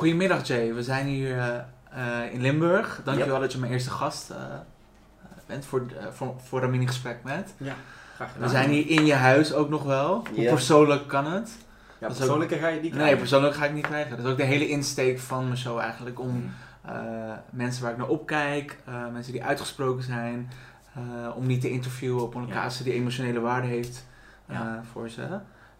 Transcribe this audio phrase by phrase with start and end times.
[0.00, 1.56] Goedemiddag Jay, we zijn hier eh,
[2.24, 3.00] eh, in Limburg.
[3.04, 4.36] Dankjewel dat je mijn eerste gast eh,
[5.46, 7.54] bent voor, eh, voor, voor een mini-gesprek met.
[7.56, 7.74] Ja,
[8.14, 10.24] graag We zijn hier in je huis ook nog wel.
[10.34, 11.56] Hoe persoonlijk kan het?
[11.98, 14.16] Ja, ga je die Nee, persoonlijk ga ik niet krijgen.
[14.16, 16.20] Dat is ook de hele insteek van mijn show eigenlijk.
[16.20, 16.50] Om Mm.
[17.50, 18.78] mensen waar ik naar opkijk,
[19.12, 20.50] mensen die uitgesproken zijn,
[21.36, 22.54] om die te interviewen op een Ja.
[22.54, 24.06] locatie die emotionele waarde heeft
[24.48, 24.82] Ja.
[24.92, 25.26] voor ze.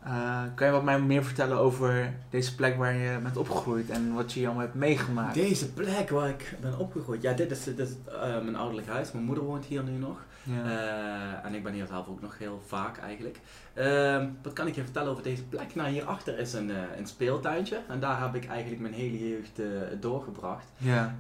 [0.05, 4.14] Eh, kan je wat mij meer vertellen over deze plek waar je bent opgegroeid en
[4.14, 5.35] wat je hier allemaal hebt meegemaakt?
[5.35, 7.23] Deze plek waar ik ben opgegroeid.
[7.23, 9.13] Ja, dit is, dit is eh, mijn ouderlijk huis.
[9.13, 10.25] Mijn moeder woont hier nu nog.
[10.43, 10.64] Ja.
[10.64, 13.40] Eh, en ik ben hier zelf ook nog heel vaak eigenlijk.
[13.75, 15.75] Ehm, wat kan ik je vertellen over deze plek?
[15.75, 17.81] Nou, hierachter is een, een speeltuintje.
[17.89, 19.61] En daar heb ik eigenlijk mijn hele jeugd
[20.01, 20.67] doorgebracht.
[20.76, 21.14] ja.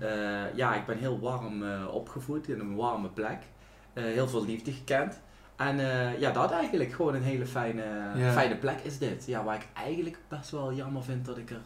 [0.54, 3.38] Ja, ik ben heel warm opgevoed in een warme plek.
[3.92, 5.20] Heel veel liefde gekend.
[5.60, 7.82] En eh, ja, dat eigenlijk gewoon een hele fijne,
[8.14, 8.32] Ja.
[8.32, 9.26] fijne plek is dit.
[9.26, 11.60] Ja, waar ik eigenlijk best wel jammer vind dat ik er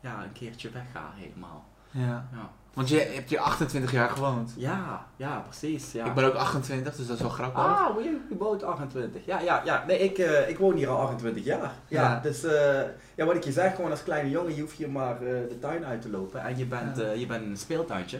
[0.00, 1.64] ja, een keertje weg ga helemaal.
[1.90, 2.28] ja.
[2.32, 4.52] Ja, Want je hebt hier 28 jaar gewoond.
[4.56, 5.92] ja, ja precies.
[5.92, 6.04] Ja.
[6.04, 7.62] Ik ben ook 28, dus dat is wel grappig.
[7.64, 9.24] Ah, je, je woont 28.
[9.26, 9.84] Ja, ja, ja.
[9.86, 11.72] Nee, ik, eh, ik woon hier al 28 jaar.
[11.88, 12.20] Ja, Ja.
[12.22, 12.80] dus eh,
[13.14, 15.84] ja, wat ik je zeg, gewoon als kleine jongen, je hoeft hier maar de tuin
[15.84, 16.42] uit te lopen.
[16.42, 18.18] En je bent, je bent een speeltuintje.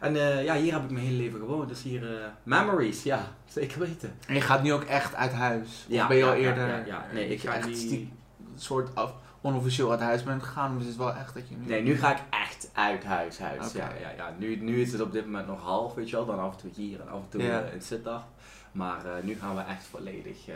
[0.00, 1.68] En eh, ja, hier heb ik mijn hele leven gewoond.
[1.68, 4.14] Dus hier, eh, memories, ja, zeker weten.
[4.26, 5.84] En je gaat nu ook echt uit huis.
[5.88, 7.06] Of Ja, ben je al ja, eerder ja, ja.
[7.12, 8.12] Nee, ik ga echt een
[8.54, 11.66] soort af, onofficieel uit huis bent gegaan, maar het is wel echt dat je nu...
[11.66, 13.72] Nee, nu ga ik echt uit huis, huis.
[13.72, 14.34] Ja, ja, ja.
[14.38, 16.26] Nu, nu is het op dit moment nog half, weet je wel.
[16.26, 18.24] Dan af en toe hier en af en toe eh, in Sittard.
[18.72, 20.46] Maar nu gaan we echt volledig,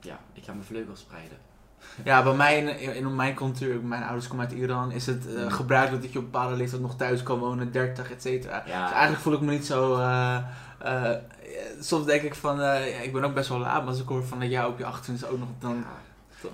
[0.00, 1.38] ja, ik ga mijn vleugels spreiden.
[2.04, 5.42] Ja, bij mij in, in mijn cultuur, mijn ouders komen uit Iran, is het eh,
[5.42, 5.50] Mm.
[5.50, 8.62] gebruikelijk dat je op een bepaalde leeftijd nog thuis kan wonen, 30, et cetera.
[8.66, 8.82] Ja.
[8.82, 9.96] Dus eigenlijk voel ik me niet zo...
[9.98, 10.36] eh,
[10.78, 11.10] eh,
[11.80, 14.24] soms denk ik van, ja, ik ben ook best wel laat, maar als ik hoor
[14.24, 15.84] van jij op je 28 ook nog dan...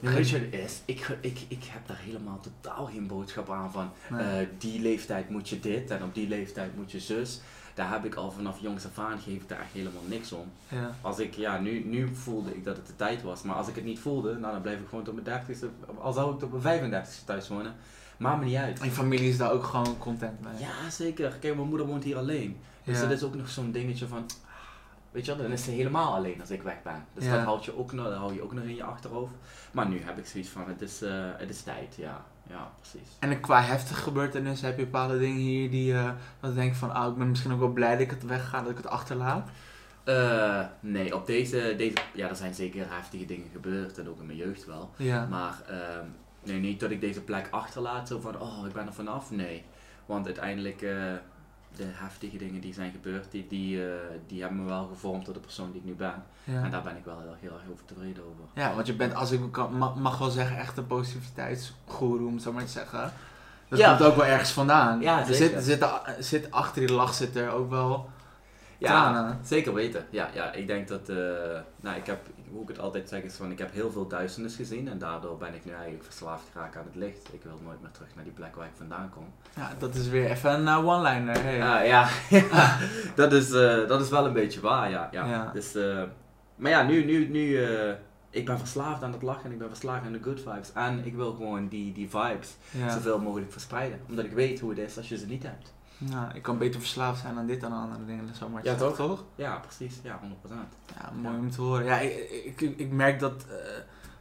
[0.03, 0.11] Ja.
[0.11, 0.81] Het is?
[0.85, 4.49] Ik, ik, ik heb daar helemaal totaal geen boodschap aan van Nee.
[4.59, 7.41] die leeftijd moet je dit en op die leeftijd moet je zus.
[7.75, 10.51] Daar heb ik al vanaf jongs af aan geef ik daar echt helemaal niks om.
[10.69, 10.91] ja.
[11.01, 13.75] Als ik, ja, nu, nu voelde ik dat het de tijd was, maar als ik
[13.75, 15.67] het niet voelde, nou, dan blijf ik gewoon tot mijn 30ste,
[16.01, 17.75] al zou ik tot mijn 35ste thuis wonen,
[18.17, 18.79] maakt me niet uit.
[18.81, 20.53] En je familie is daar ook gewoon content mee.
[20.59, 21.31] Ja, zeker.
[21.41, 22.57] Kijk, mijn moeder woont hier alleen.
[22.85, 23.03] Dus Ja.
[23.03, 24.27] dat is ook nog zo'n dingetje van,
[25.11, 27.05] weet je wel, dan is ze helemaal alleen als ik weg ben.
[27.15, 27.37] Dus Ja.
[27.37, 29.33] dat, houd je ook nog, dat hou je ook nog in je achterhoofd.
[29.73, 32.25] Maar nu heb ik zoiets van, het is, eh, het is tijd, ja.
[32.53, 33.17] Ja, precies.
[33.19, 36.91] En qua heftige gebeurtenissen heb je bepaalde dingen hier die eh dat je denkt van,
[36.95, 39.49] ah, ik ben misschien ook wel blij dat ik het wegga, dat ik het achterlaat.
[40.05, 44.27] Eh, nee, op deze, deze, ja, er zijn zeker heftige dingen gebeurd en ook in
[44.27, 44.91] mijn jeugd wel.
[44.97, 45.27] Ja.
[45.27, 46.07] Maar ehm,
[46.43, 49.31] nee, niet dat ik deze plek achterlaat, zo van, oh, ik ben er vanaf.
[49.31, 49.65] Nee,
[50.07, 51.13] want uiteindelijk, eh,
[51.77, 53.93] de heftige dingen die zijn gebeurd, die, die, eh,
[54.27, 56.23] die hebben me wel gevormd tot de persoon die ik nu ben.
[56.45, 56.63] Ja.
[56.63, 58.45] En daar ben ik wel heel, heel erg over tevreden over.
[58.55, 62.39] Ja, want je bent, als ik kan, ma- mag wel zeggen, echt een positiviteitsgoeroe, om
[62.39, 63.13] zo maar te zeggen.
[63.69, 63.89] Dat Ja.
[63.97, 65.01] komt ook wel ergens vandaan.
[65.01, 65.87] Ja, er zit, zit,
[66.19, 68.11] zit achter die lach zit er ook wel
[68.83, 69.39] Ja, tranen.
[69.45, 70.07] zeker weten.
[70.11, 71.17] Ja, ja, ik denk dat, eh,
[71.81, 72.19] nou, ik heb,
[72.51, 75.37] hoe ik het altijd zeg, is van, ik heb heel veel duisternis gezien en daardoor
[75.37, 77.29] ben ik nu eigenlijk verslaafd geraakt aan het licht.
[77.33, 79.25] Ik wil nooit meer terug naar die plek waar ik vandaan kom.
[79.57, 81.43] Ja, dat is weer even een eh, one-liner.
[81.43, 81.57] Hey.
[81.57, 82.09] Ja, ja,
[82.53, 82.79] ja.
[83.15, 85.09] dat, is, eh, dat is wel een beetje waar, ja.
[85.13, 85.27] ja.
[85.27, 85.51] Ja.
[85.53, 85.75] Dus,
[86.57, 87.59] maar ja, nu, nu, nu
[88.33, 90.73] ik ben verslaafd aan het lachen en ik ben verslaafd aan de good vibes.
[90.75, 92.91] En ik wil gewoon die, die vibes Ja.
[92.91, 94.01] zoveel mogelijk verspreiden.
[94.09, 95.75] Omdat ik weet hoe het is als je ze niet hebt.
[96.11, 98.75] Ja, ik kan beter verslaafd zijn aan dit dan aan andere dingen, zo maar Ja,
[98.75, 98.97] toch?
[98.97, 99.25] toch?
[99.35, 99.99] Ja, precies.
[100.03, 100.53] Ja, 100%.
[100.99, 101.85] Ja, mooi om te horen.
[101.85, 103.55] Ja, ik, ik, ik merk dat eh,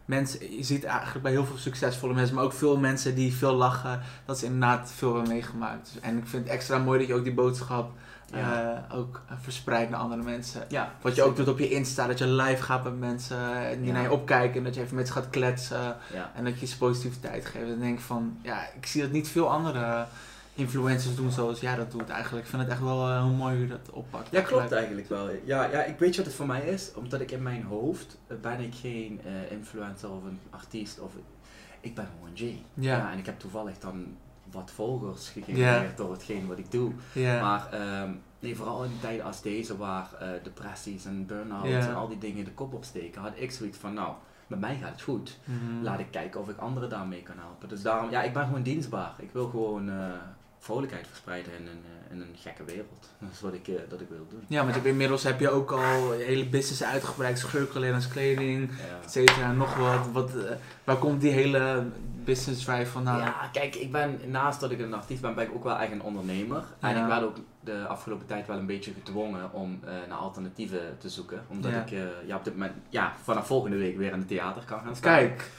[0.05, 3.53] mensen, je ziet eigenlijk bij heel veel succesvolle mensen, maar ook veel mensen die veel
[3.53, 5.89] lachen, dat ze inderdaad veel hebben meegemaakt.
[5.93, 7.91] Dus- en ik vind het extra mooi dat je ook die boodschap
[8.33, 8.83] Ja.
[8.89, 10.65] eh, ook verspreidt naar andere mensen.
[10.69, 13.37] Ja, Wat je ook doet op je Insta, dat je live gaat met mensen
[13.69, 13.93] eh, die Ja.
[13.93, 16.31] naar je opkijken en dat je even met ze gaat kletsen Ja.
[16.35, 17.67] en dat je ze positiviteit geeft.
[17.67, 20.05] Dan denk ik van, ja, ik zie dat niet veel andere
[20.61, 22.43] influencers doen zoals jij dat doet eigenlijk.
[22.43, 24.31] Ik vind het echt wel eh, hoe mooi hoe je dat oppakt.
[24.31, 25.29] Ja, klopt eigenlijk wel.
[25.45, 26.91] Ja, ja, ik weet wat het voor mij is?
[26.95, 31.11] Omdat ik in mijn hoofd eh, ben ik geen eh, influencer of een artiest of
[31.81, 32.61] ik ben gewoon Jay.
[32.73, 33.11] Ja.
[33.11, 34.17] en ik heb toevallig dan
[34.51, 35.95] wat volgers gegenereerd Ja.
[35.95, 36.91] door hetgeen wat ik doe.
[37.41, 38.09] Maar ehm,
[38.39, 42.45] nee, vooral in tijden als deze waar eh, depressies en burn-outs en al die dingen
[42.45, 44.13] de kop opsteken, had ik zoiets van nou,
[44.47, 45.39] met mij gaat het goed.
[45.43, 45.83] Mhm.
[45.83, 47.69] Laat ik kijken of ik anderen daarmee kan helpen.
[47.69, 49.13] Dus daarom, ja, ik ben gewoon dienstbaar.
[49.17, 49.95] Ik wil gewoon eh,
[50.63, 53.07] vrolijkheid verspreiden in een, eh, in een gekke wereld.
[53.19, 54.43] Dat is wat ik, eh, dat ik wil doen.
[54.47, 59.03] Ja, want inmiddels heb je ook al je hele business uitgebreid, scheurkalenders, kleding, Ja.
[59.03, 60.11] et cetera, nog wat.
[60.11, 60.51] wat eh,
[60.83, 61.83] waar komt die hele
[62.23, 63.19] business drive vandaan?
[63.19, 65.91] Ja, kijk, ik ben naast dat ik een artiest ben, ben ik ook wel echt
[65.91, 66.63] een ondernemer.
[66.79, 71.09] En ik werd ook de afgelopen tijd wel een beetje gedwongen om naar alternatieven te
[71.09, 71.41] zoeken.
[71.47, 71.81] Omdat Ja.
[71.81, 71.89] ik
[72.25, 75.13] ja, op dit moment ja, vanaf volgende week weer in het theater kan gaan staan.
[75.17, 75.49] Kijk,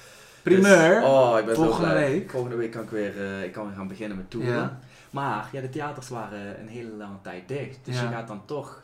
[0.42, 1.00] Primeur.
[1.00, 2.30] Dus- oh, ik ben zo Volgende week.
[2.30, 4.52] Volgende week kan ik weer ik kan weer gaan beginnen met toeren.
[4.54, 4.78] Ja.
[5.12, 7.78] Maar ja, de theaters waren een hele lange tijd dicht.
[7.84, 8.02] Dus Ja.
[8.02, 8.82] je gaat dan toch...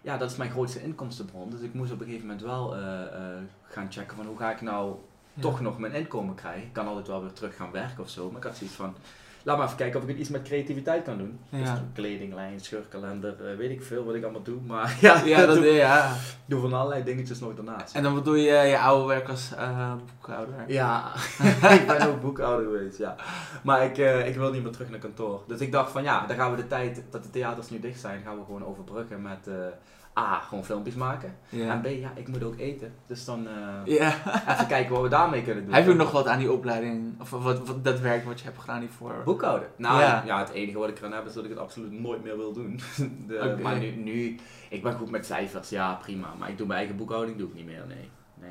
[0.00, 1.50] Ja, dat is mijn grootste inkomstenbron.
[1.50, 4.50] Dus ik moest op een gegeven moment wel eh, eh, gaan checken van hoe ga
[4.50, 4.94] ik nou
[5.34, 5.42] Ja.
[5.42, 6.62] toch nog mijn inkomen krijgen.
[6.62, 8.28] Ik kan altijd wel weer terug gaan werken of zo.
[8.30, 8.94] Maar ik had zoiets van,
[9.42, 11.38] laat maar even kijken of ik iets met creativiteit kan doen.
[11.48, 11.58] Ja.
[11.58, 14.60] Dus kledinglijn, scheurkalender, eh, weet ik veel wat ik allemaal doe.
[14.66, 16.12] Maar ja, Ja, dat, doe, ja.
[16.46, 17.94] doe van allerlei dingetjes nooit daarnaast.
[17.94, 20.54] En dan bedoel je je oude werk als eh, boekhouder.
[20.66, 21.12] Ja,
[21.80, 23.16] ik ben ook boekhouder geweest, ja.
[23.62, 25.42] Maar ik, eh, ik wil niet meer terug naar kantoor.
[25.46, 28.00] Dus ik dacht van ja, dan gaan we de tijd dat de theaters nu dicht
[28.00, 29.48] zijn, gaan we gewoon overbruggen met
[30.18, 31.36] A, gewoon filmpjes maken.
[31.50, 31.80] En.
[31.80, 32.92] B, ja, ik moet ook eten.
[33.06, 34.14] Dus dan eh, ja.
[34.52, 35.74] even kijken wat we daarmee kunnen doen.
[35.74, 38.44] Heb je ook nog wat aan die opleiding, of wat, wat dat werk wat je
[38.44, 39.22] hebt gedaan hiervoor?
[39.24, 39.68] Boekhouden.
[39.76, 40.22] Nou Ja.
[40.26, 40.38] ja.
[40.38, 42.80] het enige wat ik eraan heb is dat ik het absoluut nooit meer wil doen.
[43.28, 43.58] De.
[43.62, 44.38] Maar nu, nu,
[44.68, 46.34] ik ben goed met cijfers, ja prima.
[46.38, 48.08] Maar ik doe mijn eigen boekhouding doe ik niet meer, nee.
[48.40, 48.50] Nee,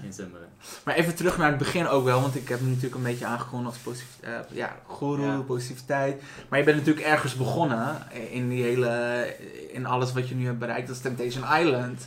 [0.00, 0.46] geen zin meer in.
[0.84, 3.26] Maar even terug naar het begin ook wel, want ik heb hem natuurlijk een beetje
[3.26, 5.38] aangekondigd als positief, eh, ja, guru, Ja.
[5.38, 6.22] positiviteit.
[6.48, 7.96] Maar je bent natuurlijk ergens begonnen
[8.30, 9.34] in die hele,
[9.72, 12.06] in alles wat je nu hebt bereikt, is Temptation Island.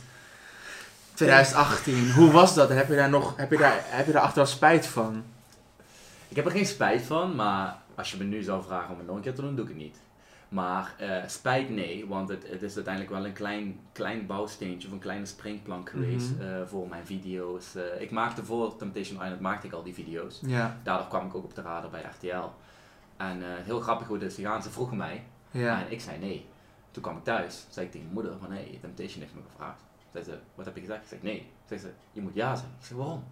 [1.14, 2.12] 2018.
[2.12, 2.68] Hoe was dat?
[2.68, 5.22] Heb je daar nog, heb je daar, heb je daar achteraf spijt van?
[6.28, 9.06] Ik heb er geen spijt van, maar als je me nu zou vragen om het
[9.06, 9.96] nog een keer te doen, doe ik het niet.
[10.50, 14.94] Maar eh, spijt nee, want het, het is uiteindelijk wel een klein, klein bouwsteentje of
[14.94, 16.42] een kleine springplank geweest Mhm.
[16.42, 17.74] eh, voor mijn video's.
[17.74, 20.40] Eh, ik maakte voor Temptation Island maakte ik al die video's.
[20.82, 22.48] Daardoor kwam ik ook op de radar bij RTL.
[23.16, 24.62] En heel grappig hoe gegaan.
[24.62, 25.24] Ze vroegen mij
[25.80, 26.46] en ik zei nee.
[26.90, 29.80] Toen kwam ik thuis, zei ik tegen mijn moeder van hey, Temptation heeft me gevraagd.
[30.12, 31.00] Zei ze, wat heb je gezegd?
[31.02, 31.50] Ik zei nee.
[31.68, 32.74] Zei ze, je moet ja zeggen.
[32.80, 33.24] Ik zei waarom?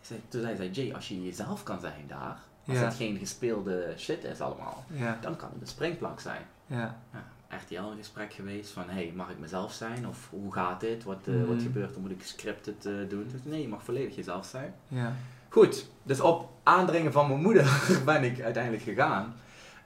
[0.00, 3.18] Ik zei, toen zei zij, Jay, als je jezelf kan zijn daar, als het geen
[3.18, 4.84] gespeelde shit is allemaal,
[5.20, 6.42] dan kan het een springplank zijn.
[6.68, 10.08] Ja, Ja, RTL een gesprek geweest van, hey, mag ik mezelf zijn?
[10.08, 11.04] Of hoe gaat dit?
[11.04, 11.60] Wat, eh, wat Mhm.
[11.62, 12.00] gebeurt er?
[12.00, 13.28] Moet ik scripted eh, doen?
[13.32, 14.74] Dus nee, je mag volledig jezelf zijn.
[14.88, 15.12] ja.
[15.50, 19.34] Goed, dus op aandringen van mijn moeder ben ik uiteindelijk gegaan.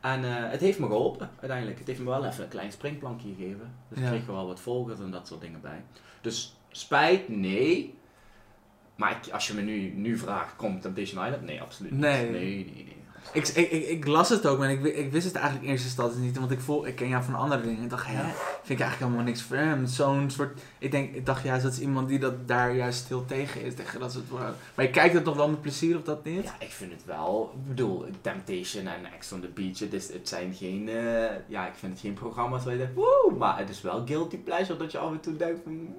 [0.01, 1.79] En eh, het heeft me geholpen uiteindelijk.
[1.79, 3.73] Het heeft me wel even een klein springplankje gegeven.
[3.89, 4.05] Dus Ja.
[4.05, 5.85] ik kreeg er wel wat volgers en dat soort dingen bij.
[6.21, 7.95] Dus spijt, nee.
[8.97, 11.43] Maar ik- als je me nu, nu vraagt, komt Temptation Island?
[11.45, 12.01] Nee, absoluut niet.
[12.01, 12.31] Nee.
[12.31, 12.97] Nee, nee, nee.
[13.33, 15.87] Ik, ik, ik, ik las het ook, maar ik, ik wist het eigenlijk in eerste
[15.87, 17.83] instantie niet, want ik, vol, ik ken jou van andere dingen.
[17.83, 18.19] Ik dacht, hè, Ja.
[18.63, 19.87] vind ik eigenlijk helemaal niks hem.
[19.87, 23.25] Zo'n soort, ik, denk, ik dacht juist, dat is iemand die dat daar juist stil
[23.25, 23.75] tegen is.
[23.75, 24.31] Tegen dat soort,
[24.75, 26.45] maar je kijkt het toch wel met plezier of dat niet?
[26.45, 27.53] Ja, ik vind het wel.
[27.55, 31.67] Ik bedoel, Temptation en Ex on the Beach, het, is, het zijn geen, eh, ja,
[31.67, 34.79] ik vind het geen programma's waar je denkt, woe, maar het is wel guilty pleasure
[34.79, 35.95] dat je af en toe denkt van,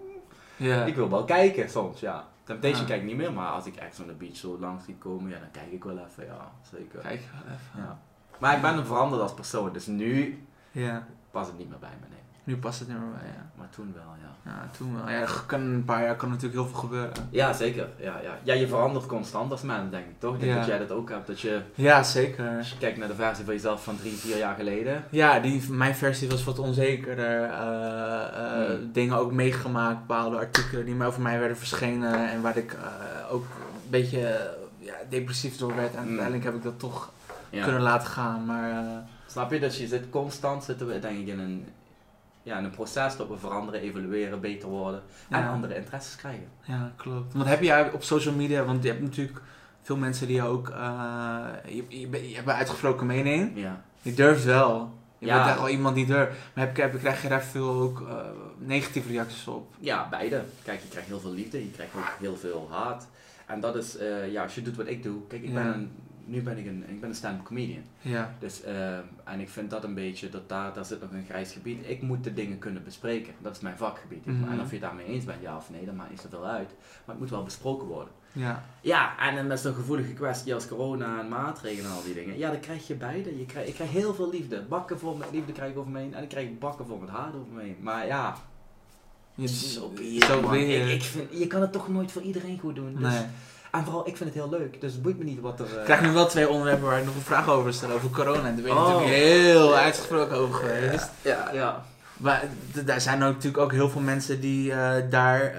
[0.55, 0.85] Ja.
[0.85, 2.27] Ik wil wel kijken soms, ja.
[2.43, 2.87] Temptation Ja.
[2.87, 5.29] kijk ik niet meer, maar als ik echt on the beach zo langs zie komen,
[5.31, 6.99] ja, dan kijk ik wel even, ja, zeker.
[6.99, 7.81] Kijk wel even.
[7.83, 7.99] Ja.
[8.39, 11.97] Maar ik ben een veranderd als persoon, dus nu Ja, past het niet meer bij
[12.01, 12.19] me, nee.
[12.43, 13.45] Nu past het niet meer bij, ja.
[13.57, 14.51] Maar toen wel, ja.
[14.51, 15.09] Ja, toen wel.
[15.09, 17.11] Ja, kan een paar jaar kan natuurlijk heel veel gebeuren.
[17.29, 17.87] Ja, zeker.
[17.97, 18.37] Ja, ja.
[18.43, 20.33] ja je verandert constant als mens, denk ik, toch?
[20.33, 20.57] Ik denk Ja.
[20.57, 22.57] dat jij dat ook hebt, dat je, Ja, zeker.
[22.57, 25.03] als je kijkt naar de versie van jezelf van drie, vier jaar geleden.
[25.09, 27.43] Ja, die, mijn versie was wat onzekerder.
[27.43, 28.91] eh, eh, Hmm.
[28.91, 32.29] Dingen ook meegemaakt, bepaalde artikelen die over mij werden verschenen.
[32.29, 33.43] En waar ik eh, ook
[33.83, 35.91] een beetje ja, depressief door werd.
[35.91, 36.07] En Hmm.
[36.07, 37.11] uiteindelijk heb ik dat toch
[37.49, 37.63] Ja.
[37.63, 38.45] kunnen laten gaan.
[38.45, 38.83] Maar
[39.27, 39.59] Snap je?
[39.59, 41.65] Dus je zit constant, zitten we denk ik in een,
[42.43, 46.47] ja, in een proces dat we veranderen, evalueren, beter worden en andere interesses krijgen.
[46.63, 47.33] ja, klopt.
[47.33, 49.41] Want heb jij op social media, want je hebt natuurlijk
[49.81, 53.51] veel mensen die ook, eh, je, je, hebt een uitgesproken mening.
[53.55, 53.83] Ja.
[54.01, 54.91] Je durft wel.
[55.17, 55.35] Je Ja.
[55.35, 56.31] bent echt wel iemand die durft.
[56.53, 58.15] Maar heb, heb, krijg je daar veel ook eh,
[58.57, 59.73] negatieve reacties op?
[59.79, 60.43] Ja, beide.
[60.63, 63.07] Kijk, je krijgt heel veel liefde, je krijgt ook heel veel haat.
[63.45, 65.27] En dat is, eh, ja, als je doet wat ik doe.
[65.27, 65.91] Kijk, ik ben een,
[66.25, 67.83] nu ben ik een, ik ben een stand-up comedian.
[68.01, 68.35] Ja.
[68.39, 71.51] Dus, eh, en ik vind dat een beetje, dat daar, daar zit nog een grijs
[71.51, 71.89] gebied.
[71.89, 73.33] Ik moet de dingen kunnen bespreken.
[73.41, 74.25] Dat is mijn vakgebied.
[74.25, 74.51] Mhm.
[74.51, 76.69] En of je het daarmee eens bent, ja of nee, dat maakt niet zoveel uit.
[76.69, 78.13] Maar het moet wel besproken worden.
[78.31, 78.63] Ja.
[78.81, 82.37] Ja, en dan met zo'n gevoelige kwestie als corona en maatregelen en al die dingen.
[82.37, 83.37] Ja, dan krijg je beide.
[83.37, 84.61] Je krijg, ik krijg heel veel liefde.
[84.61, 86.13] Bakken vol met liefde krijg ik over me heen.
[86.13, 87.77] En ik krijg bakken vol met haat over me heen.
[87.81, 88.35] Maar ja,
[89.35, 90.77] Je, zo be zo ben je.
[90.77, 92.95] Ik, ik vind, je kan het toch nooit voor iedereen goed doen.
[92.95, 93.25] Dus, nee.
[93.73, 94.81] En vooral, ik vind het heel leuk.
[94.81, 95.65] Dus het boeit me niet wat er...
[95.65, 97.91] eh, Ik krijg nu wel twee onderwerpen waar ik nog een vraag over stel.
[97.91, 98.37] Over corona.
[98.47, 98.87] En daar ben je Oh.
[98.87, 101.09] natuurlijk heel uitgesproken over geweest.
[101.21, 101.83] Ja, ja.
[102.17, 102.43] Maar
[102.85, 105.41] daar zijn ook natuurlijk ook heel veel mensen die eh, daar...
[105.41, 105.51] eh,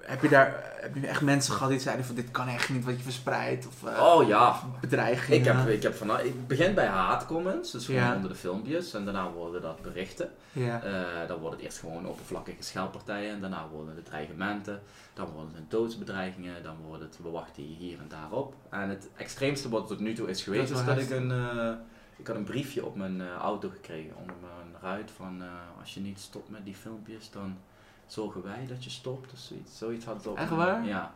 [0.00, 2.84] heb, je daar heb je echt mensen gehad die zeiden van dit kan echt niet
[2.84, 3.66] wat je verspreidt?
[3.66, 4.60] Of eh, Oh ja.
[4.80, 5.38] bedreigingen?
[5.38, 8.14] Ik, heb, ik, heb van, ik begin bij haatcomments, dus gewoon Ja.
[8.14, 8.94] onder de filmpjes.
[8.94, 10.30] En daarna worden dat berichten.
[10.52, 10.82] Ja.
[10.82, 13.34] Eh, dan wordt het eerst gewoon oppervlakkige scheldpartijen.
[13.34, 14.82] En daarna worden het dreigementen.
[15.14, 16.62] Dan worden het doodsbedreigingen.
[16.62, 18.54] Dan wordt het we wachten hier en daar op.
[18.70, 21.70] En het extreemste wat tot nu toe is geweest, Dat is dat ik een, eh,
[22.16, 24.16] ik had een briefje op mijn auto gekregen.
[24.20, 25.42] Onder mijn ruit van
[25.80, 27.56] als je niet stopt met die filmpjes, dan
[28.06, 29.32] zorgen wij dat je stopt.
[29.32, 30.36] Of zoiets, zoiets had het op.
[30.38, 30.84] Echt waar?
[30.86, 31.12] Ja.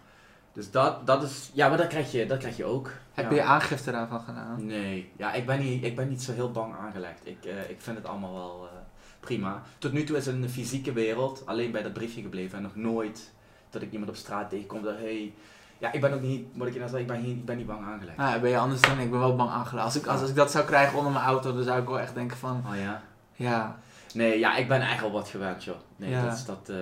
[0.52, 2.90] Dus dat, dat is, ja, maar dat krijg je, dat krijg je ook.
[3.12, 3.36] Heb Ja.
[3.36, 4.66] je aangifte daarvan gedaan?
[4.66, 7.20] Nee, ja, ik ben niet, ik ben niet zo heel bang aangelegd.
[7.26, 8.78] Ik, eh, ik vind het allemaal wel eh,
[9.20, 9.62] prima.
[9.78, 12.62] Tot nu toe is het in de fysieke wereld alleen bij dat briefje gebleven en
[12.62, 13.32] nog nooit
[13.70, 15.34] dat ik iemand op straat tegenkom dat hey,
[15.78, 17.84] ja, ik ben ook niet, wat ik je zei, ik ben, ik ben niet bang
[17.84, 18.16] aangelegd.
[18.16, 19.04] Nou, ben je anders dan ik.
[19.04, 19.84] Ik ben wel bang aangelegd.
[19.84, 22.00] Als ik, als, als ik dat zou krijgen onder mijn auto, dan zou ik wel
[22.00, 23.02] echt denken van, Oh ja?
[23.34, 23.78] ja.
[24.14, 25.76] Nee, ja, ik ben echt wel wat gewend, joh.
[25.96, 26.24] Nee, Ja.
[26.24, 26.60] dat is dat.
[26.68, 26.76] eh,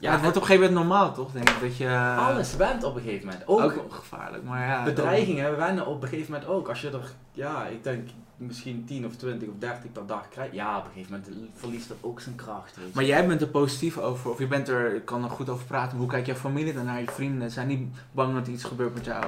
[0.00, 1.32] Ja, het wordt op een gegeven moment normaal, toch?
[1.32, 2.14] Denk ik dat je...
[2.18, 3.46] alles went op een gegeven moment.
[3.46, 4.84] Ook, Ook gevaarlijk, maar ja.
[4.84, 6.68] bedreigingen wennen op een gegeven moment ook.
[6.68, 10.54] Als je er, ja, ik denk misschien 10 of 20 of 30 per dag krijgt,
[10.54, 12.76] ja, op een gegeven moment verliest dat ook zijn kracht.
[12.76, 12.92] Weet je.
[12.94, 15.66] Maar jij bent er positief over, of je bent er, ik kan er goed over
[15.66, 17.50] praten, maar hoe kijkt jouw familie dan naar je vrienden?
[17.50, 19.24] Zijn die bang dat er iets gebeurt met jou?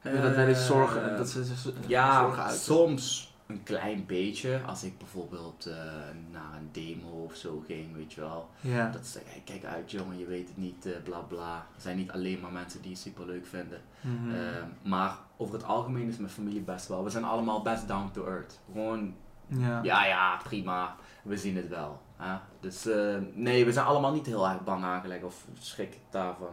[0.00, 2.58] Heb je dat wel eens zorgen, Eh, dat ze, ze- ze- Ja, zorgen uit?
[2.58, 4.60] soms een klein beetje.
[4.66, 5.74] Als ik bijvoorbeeld eh,
[6.30, 8.48] naar een demo of zo ging, weet je wel.
[8.60, 8.90] Ja.
[8.90, 11.56] Dat ze hey, kijk uit jongen, je weet het niet, eh, bla bla.
[11.74, 13.80] Er zijn niet alleen maar mensen die het super leuk vinden.
[14.00, 14.34] Mhm.
[14.34, 17.04] Ehm, maar over het algemeen is mijn familie best wel.
[17.04, 18.60] We zijn allemaal best down to earth.
[18.72, 19.14] Gewoon,
[19.46, 19.80] ja.
[19.82, 20.96] ja ja, prima.
[21.22, 22.00] We zien het wel.
[22.16, 22.36] Hè?
[22.60, 26.48] Dus eh, nee, we zijn allemaal niet heel erg bang aangelegd of schrik daarvan.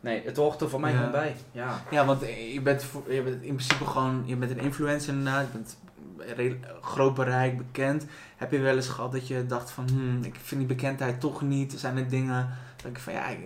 [0.00, 0.96] Nee, het hoort er voor mij Ja.
[0.96, 1.36] gewoon bij.
[1.52, 1.80] Ja.
[1.90, 5.52] Ja, want je bent, je bent in principe gewoon, je bent een influencer inderdaad, je
[5.52, 5.78] bent
[6.80, 8.06] groot bereik, bekend.
[8.36, 11.42] Heb je wel eens gehad dat je dacht van, hmm, ik vind die bekendheid toch
[11.42, 13.38] niet, zijn er dingen, dat ik van, ja, ik,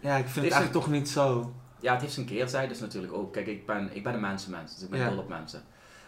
[0.00, 1.52] ja, ik vind het Is eigenlijk toch niet zo.
[1.80, 3.32] ja, het heeft zijn keerzijdes natuurlijk ook.
[3.32, 5.08] Kijk, ik ben, ik ben een mensenmens, dus ik ben Ja.
[5.08, 5.62] dol op mensen.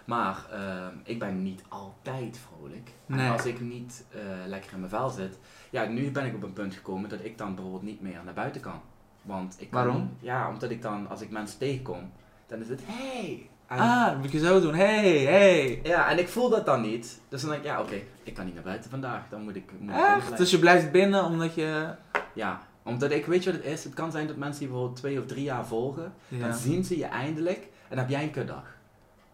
[0.05, 2.91] Maar ehm, ik ben niet altijd vrolijk.
[3.07, 3.27] Nee.
[3.27, 5.39] En als ik niet eh, lekker in mijn vel zit,
[5.71, 8.35] ja, nu ben ik op een punt gekomen dat ik dan bijvoorbeeld niet meer naar
[8.35, 8.81] buiten kan.
[9.23, 10.17] Want ik kan Waarom?
[10.21, 12.13] ja, omdat ik dan, als ik mensen tegenkom,
[12.47, 13.49] dan is het hey.
[13.69, 15.81] Ah, dat moet je zo doen, hey, hey.
[15.83, 17.21] Ja, en ik voel dat dan niet.
[17.29, 19.23] Dus dan denk ik, ja, oké, ik kan niet naar buiten vandaag.
[19.31, 19.71] Dan moet ik.
[19.79, 20.37] Moet Echt?
[20.37, 21.87] Dus je blijft binnen omdat je...
[22.35, 23.85] Ja, omdat ik, weet je wat het is?
[23.85, 26.13] Het kan zijn dat mensen je bijvoorbeeld twee of drie jaar volgen.
[26.29, 26.49] Ja.
[26.49, 28.63] Dan zien ze je eindelijk en dan heb jij een kutdag.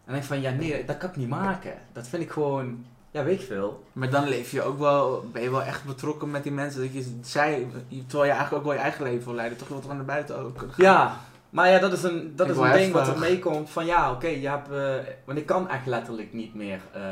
[0.05, 1.75] En dan denk ik van, ja, nee, dat kan ik niet maken.
[1.93, 3.85] Dat vind ik gewoon, ja, weet ik veel.
[3.93, 6.81] Maar dan leef je ook wel, ben je wel echt betrokken met die mensen.
[6.81, 9.59] Dat je zij, terwijl je eigenlijk ook wel je eigen leven wil leiden.
[9.59, 10.67] Toch er naar buiten ook.
[10.77, 11.21] Ja,
[11.55, 14.11] maar ja, dat is een, dat Ik is een ding wat er meekomt van, ja,
[14.13, 17.03] oké, je hebt, eh, want ik kan echt letterlijk niet meer eh,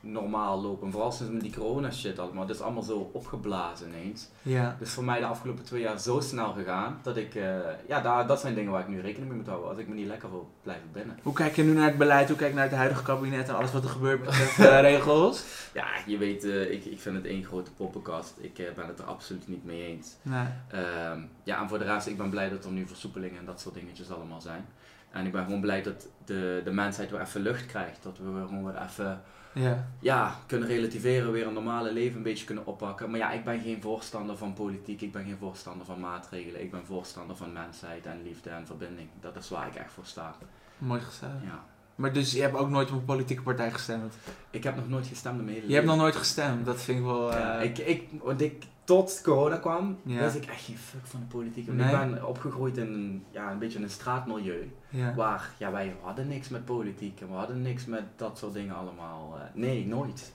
[0.00, 0.90] normaal lopen.
[0.90, 2.46] Vooral sinds met die corona shit allemaal.
[2.46, 4.28] Het is allemaal zo opgeblazen ineens.
[4.42, 4.76] Ja.
[4.78, 7.56] Dus voor mij de afgelopen twee jaar zo snel gegaan dat ik, eh,
[7.88, 9.68] ja, daar, dat zijn dingen waar ik nu rekening mee moet houden.
[9.68, 11.18] Als ik me niet lekker wil blijven binnen.
[11.22, 12.28] Hoe kijk je nu naar het beleid?
[12.28, 15.44] Hoe kijk je naar het huidige kabinet en alles wat er gebeurt met de regels?
[15.74, 18.34] Ja, je weet, eh, ik, ik vind het één grote poppenkast.
[18.40, 20.16] Ik eh, ben het er absoluut niet mee eens.
[20.22, 20.46] Nee.
[20.70, 23.60] Ehm, ja, en voor de rest, ik ben blij dat er nu versoepelingen en dat
[23.60, 24.66] soort dingetjes allemaal zijn.
[25.10, 28.02] En ik ben gewoon blij dat de, de mensheid weer even lucht krijgt.
[28.02, 29.22] Dat we weer gewoon weer even
[29.52, 29.86] Ja.
[30.00, 33.10] ja, kunnen relativeren, weer een normale leven een beetje kunnen oppakken.
[33.10, 36.62] Maar ja, ik ben geen voorstander van politiek, ik ben geen voorstander van maatregelen.
[36.62, 39.08] Ik ben voorstander van mensheid en liefde en verbinding.
[39.20, 40.34] Dat is waar ik echt voor sta.
[40.78, 41.32] Mooi gezegd.
[41.44, 41.64] Ja.
[41.98, 44.14] Maar dus je hebt ook nooit op een politieke partij gestemd?
[44.50, 46.98] Ik heb nog nooit gestemd in mijn hele Je hebt nog nooit gestemd, dat vind
[46.98, 47.32] ik wel...
[47.32, 50.20] eh, Ja, ik, ik, want ik, tot corona kwam, Ja.
[50.20, 51.72] wist ik echt geen fuck van de politiek.
[51.72, 51.86] Nee?
[51.86, 54.70] Ik ben opgegroeid in een, ja, een beetje een straatmilieu.
[54.88, 55.14] ja.
[55.14, 58.74] Waar ja, wij hadden niks met politiek en we hadden niks met dat soort dingen
[58.76, 59.34] allemaal.
[59.36, 60.32] eh, nee, nooit.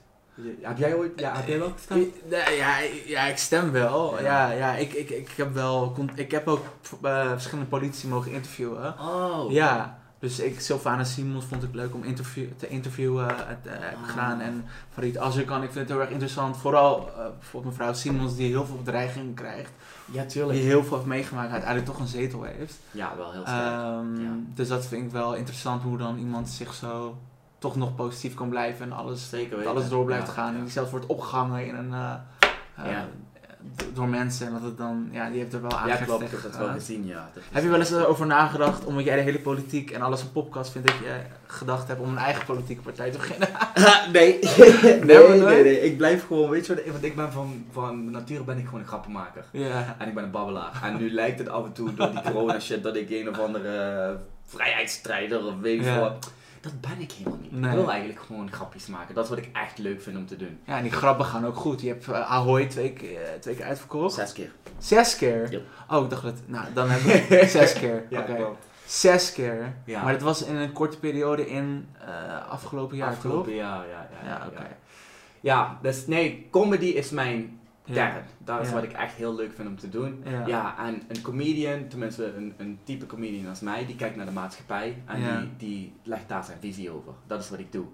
[0.60, 2.14] Heb jij ooit, ja, heb jij wel gestemd?
[2.30, 4.14] Ja, ik- ja, ik stem wel.
[4.20, 4.22] Ja.
[4.22, 5.96] Ja, ja, ik, ik, ik heb wel...
[6.14, 6.64] Ik heb ook
[7.02, 8.94] eh, verschillende politici mogen interviewen.
[9.00, 9.50] Oh.
[9.52, 13.26] Ja, dus ik, Sylvana Simons vond ik leuk om interview, te interviewen.
[13.26, 14.08] Het, eh, heb ik Ah.
[14.08, 14.40] gedaan.
[14.40, 16.56] En Farid Azarkan, ik vind het heel erg interessant.
[16.56, 19.70] Vooral eh, bijvoorbeeld mevrouw Simons, die heel veel bedreigingen krijgt.
[20.12, 20.58] Ja, tuurlijk.
[20.58, 22.76] Die heel veel heeft meegemaakt, uiteindelijk toch een zetel heeft.
[22.90, 23.60] Ja, wel heel sterk.
[23.60, 24.30] Ehm, ja.
[24.54, 27.16] Dus dat vind ik wel interessant, hoe dan iemand zich zo
[27.58, 28.86] toch nog positief kan blijven.
[28.86, 30.52] En alles, Zeker alles door blijft Ja, gaan.
[30.52, 30.58] ja.
[30.58, 31.92] En die zelfs wordt opgehangen in een...
[31.92, 32.14] eh,
[32.76, 33.02] eh,
[33.94, 36.22] Door mensen en dat het dan, ja, die heeft er wel aan Ja, klopt.
[36.22, 37.30] Ik heb dat wel gezien, ja.
[37.34, 40.32] Dat heb je wel eens erover nagedacht, omdat jij de hele politiek en alles een
[40.32, 43.48] podcast vindt, dat je gedacht hebt om een eigen politieke partij te beginnen?
[44.12, 44.38] nee.
[45.08, 45.80] nee, nee, nee?
[45.80, 48.80] Ik blijf gewoon, weet je wat, want ik ben van, van nature ben ik gewoon
[48.80, 49.44] een grappenmaker.
[49.50, 49.96] ja.
[49.98, 50.80] En ik ben een babbelaar.
[50.82, 53.38] En nu lijkt het af en toe door die corona shit dat ik een of
[53.38, 54.14] andere eh,
[54.46, 56.30] vrijheidsstrijder of weet ik veel wat.
[56.64, 57.52] Dat ben ik helemaal niet.
[57.52, 57.70] Nee.
[57.70, 59.14] Ik wil eigenlijk gewoon grapjes maken.
[59.14, 60.58] Dat is wat ik echt leuk vind om te doen.
[60.64, 61.80] Ja, en die grappen gaan ook goed.
[61.80, 64.14] Je hebt eh, Ahoy twee, keer- eh, twee keer uitverkocht.
[64.14, 64.50] Zes keer.
[64.78, 65.62] Zes keer?
[65.90, 66.34] Oh, ik dacht dat...
[66.46, 68.04] Nou, dan hebben we zes keer.
[68.10, 68.34] Oké.
[68.34, 68.66] klopt.
[68.86, 69.74] Zes keer.
[69.84, 70.02] Ja.
[70.02, 73.54] Maar dat was in een korte periode in eh, afgelopen jaar, Afgelopen toch?
[73.54, 74.08] jaar, ja.
[74.22, 74.60] Ja, Ja, ja, oké.
[74.62, 74.68] ja.
[75.40, 78.22] Ja, dus nee, comedy is mijn Ja.
[78.38, 78.74] Dat is Ja.
[78.74, 80.22] wat ik echt heel leuk vind om te doen.
[80.24, 80.46] Ja.
[80.46, 84.32] Ja, en een comedian, tenminste een, een type comedian als mij, die kijkt naar de
[84.32, 85.38] maatschappij en Ja.
[85.40, 87.12] die, die legt daar zijn visie over.
[87.26, 87.84] Dat is wat ik doe.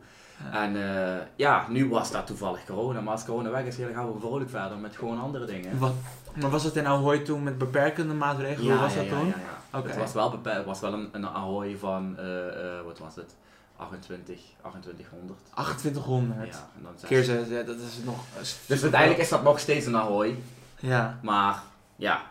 [0.53, 0.63] Ja.
[0.65, 3.95] En eh, ja, nu was dat toevallig corona, maar als corona weg is, ja, dan
[3.95, 5.79] gaan we vrolijk verder met gewoon andere dingen.
[5.79, 5.93] Wat,
[6.41, 8.71] maar was het in Ahoy toen met beperkende maatregelen?
[8.73, 9.27] Hoe was dat ja, toen?
[9.27, 9.35] Ja,
[9.71, 9.79] ja.
[9.79, 9.89] Oké.
[9.89, 12.47] Het was wel beperkt, het was wel een, een Ahoy van, eh,
[12.79, 13.37] eh, wat was het?
[13.81, 15.39] 28, 2800.
[15.55, 16.49] 2800.
[16.55, 18.25] Ja, en dan zes- Keer 6, ja, dat is nog...
[18.67, 20.37] Dus uiteindelijk is dat nog steeds een Ahoy.
[20.81, 21.63] Ja, Maar
[21.97, 22.23] ja,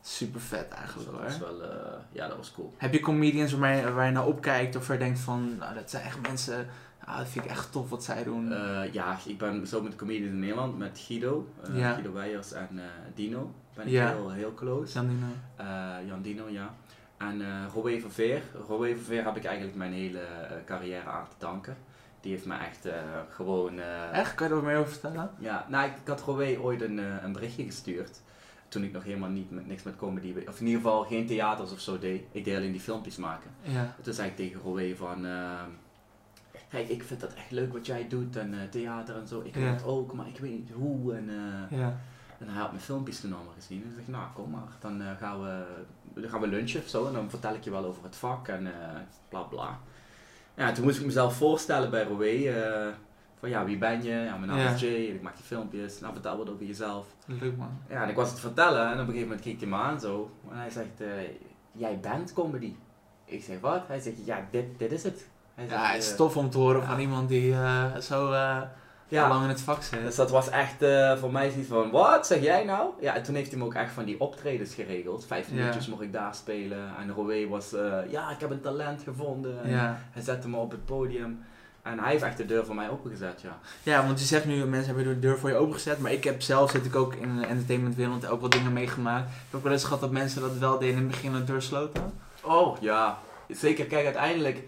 [0.00, 1.28] super vet dus eigenlijk dat hoor.
[1.28, 2.74] was wel, eh, ja, dat was cool.
[2.76, 5.74] Heb je comedians waar je, waar je naar opkijkt of waar je denkt van, nou,
[5.74, 6.66] dat zijn echt mensen,
[7.04, 8.52] ah, dat vind ik echt tof wat zij doen.
[8.52, 11.92] Eh, ja, ik ben zo met de comedians in Nederland, met Guido, eh, Ja.
[11.92, 12.80] Guido Weijers en
[13.14, 13.54] Dino.
[13.74, 14.08] Ben ik Ja.
[14.08, 14.92] heel, heel close.
[14.92, 15.26] Jan Dino.
[16.06, 16.74] Jan Dino, ja.
[17.28, 18.42] En eh Robé Verveer.
[18.68, 21.76] Robé Verveer heb ik eigenlijk mijn hele eh, carrière aan te danken.
[22.20, 22.94] Die heeft me echt eh,
[23.28, 23.78] gewoon...
[24.12, 24.34] Echt?
[24.34, 25.30] Kan je er meer over vertellen?
[25.38, 28.20] Ja, nou, ik, ik had Robé ooit een, een berichtje gestuurd.
[28.68, 30.34] Toen ik nog helemaal niet met, niks met comedy...
[30.48, 32.22] Of in ieder geval geen theaters of zo deed.
[32.32, 33.50] Ik deed alleen die filmpjes maken.
[33.62, 33.94] Ja.
[34.02, 35.26] Toen zei ik tegen Robé van...
[35.26, 35.68] ehm,
[36.68, 39.40] Kijk, ik vind dat echt leuk wat jij doet en theater en zo.
[39.44, 39.70] Ik wil Ja.
[39.72, 41.14] het ook, maar ik weet niet hoe.
[41.14, 41.30] En,
[41.70, 41.98] Ja.
[42.42, 43.82] En hij had mijn filmpjes toen allemaal gezien.
[43.82, 45.64] En ik zeg, nou kom maar, dan, eh, gaan we,
[46.20, 47.06] dan gaan we lunchen of zo.
[47.06, 48.72] En dan vertel ik je wel over het vak en eh
[49.28, 49.78] bla bla.
[50.54, 52.26] Ja, toen moest ik mezelf voorstellen bij Robé.
[52.48, 52.88] eh,
[53.38, 54.10] van ja, wie ben je?
[54.10, 54.70] Ja, mijn naam Ja.
[54.72, 56.00] is Jay en ik maak die filmpjes.
[56.00, 57.06] Nou, vertel wat over jezelf.
[57.26, 57.78] Leuk man.
[57.88, 60.00] Ja, en ik was het vertellen en op een gegeven moment keek hij me aan
[60.00, 60.30] zo.
[60.50, 61.02] En hij zegt,
[61.72, 62.74] jij bent comedy.
[63.24, 63.86] Ik zeg, wat?
[63.86, 65.26] Hij zegt, ja, dit, dit is het.
[65.54, 66.86] Hij zegt, Ja, het is tof om te horen ja.
[66.86, 67.54] van iemand die
[68.00, 68.32] zo
[69.12, 69.28] ja.
[69.28, 70.02] lang in het vak zit.
[70.02, 72.90] Dus dat was echt eh, voor mij zoiets van, wat zeg jij nou?
[73.00, 75.26] Ja, en toen heeft hij me ook echt van die optredens geregeld.
[75.26, 75.54] Vijf Ja.
[75.54, 76.78] minuutjes mocht ik daar spelen.
[77.00, 79.68] En Roé was, eh, ja, ik heb een talent gevonden.
[79.70, 79.98] Ja.
[80.10, 81.44] Hij zette me op het podium.
[81.82, 83.58] En hij heeft echt de deur voor mij opengezet, ja.
[83.82, 85.98] ja, want je zegt nu, mensen hebben de deur voor je opengezet.
[85.98, 89.28] Maar ik heb zelf, zit ik ook in de entertainmentwereld, ook wat dingen meegemaakt.
[89.28, 91.44] Ik heb ook wel eens gehad dat mensen dat wel deden in het begin de
[91.44, 92.12] deur sloten.
[92.42, 93.18] Oh, ja.
[93.48, 94.62] Zeker, kijk, uiteindelijk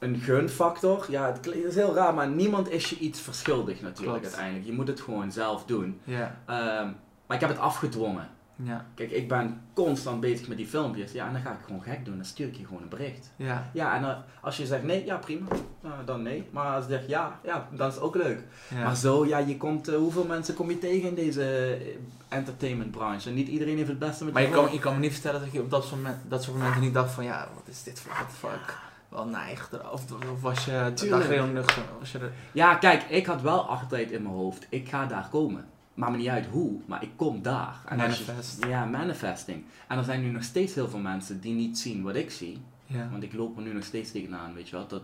[0.00, 1.06] een gunfactor.
[1.08, 4.24] Ja, het is heel raar, maar niemand is je iets verschuldigd natuurlijk Klopt.
[4.24, 4.66] uiteindelijk.
[4.66, 6.00] Je moet het gewoon zelf doen.
[6.04, 6.36] Ja.
[6.46, 6.88] Ehm,
[7.26, 8.28] maar ik heb het afgedwongen.
[8.62, 8.86] Ja.
[8.94, 11.12] Kijk, ik ben constant bezig met die filmpjes.
[11.12, 12.16] Ja, en dan ga ik gewoon gek doen.
[12.16, 13.30] Dan stuur ik je gewoon een bericht.
[13.36, 13.70] Ja.
[13.72, 15.46] Ja, en eh, als je zegt nee, ja prima.
[15.80, 16.48] Nou, dan nee.
[16.50, 18.42] Maar als je zegt ja, ja, dan is het ook leuk.
[18.74, 18.84] Ja.
[18.84, 23.28] Maar zo, ja, je komt, eh, hoeveel mensen kom je tegen in deze eh, entertainmentbranche?
[23.28, 25.12] En niet iedereen heeft het beste met Maar je je kan, je kan me niet
[25.12, 27.68] vertellen dat je op dat soort, moment, dat soort momenten niet dacht van ja, wat
[27.68, 28.89] is dit voor what the fuck?
[29.10, 29.70] Wel neig.
[29.92, 31.22] Of, of was je Tuurlijk.
[31.22, 31.82] dag heel nuchter?
[31.98, 35.28] Was je er, Ja, kijk, ik had wel altijd in mijn hoofd, ik ga daar
[35.30, 35.64] komen.
[35.94, 37.76] Maakt me niet uit hoe, maar ik kom daar.
[37.88, 39.64] En je- ja, manifesting.
[39.88, 42.62] En er zijn nu nog steeds heel veel mensen die niet zien wat ik zie.
[42.86, 43.08] ja.
[43.10, 44.86] Want ik loop er nu nog steeds tegenaan, weet je wel.
[44.86, 45.02] Dat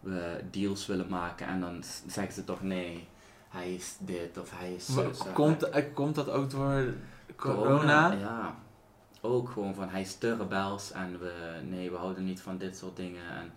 [0.00, 3.06] we deals willen maken en dan zeggen ze toch nee,
[3.48, 6.84] hij is dit of hij is en Komt, eh, komt dat ook door
[7.36, 8.12] corona?
[8.12, 8.54] Ja.
[9.20, 11.32] Ook gewoon van hij is te rebels en we,
[11.68, 13.22] nee, we houden niet van dit soort dingen.
[13.36, 13.52] En,